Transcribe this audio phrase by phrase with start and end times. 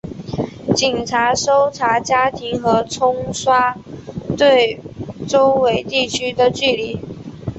[0.75, 3.77] 警察搜查家庭和冲刷
[4.35, 4.79] 对
[5.27, 6.97] 周围地区的距离。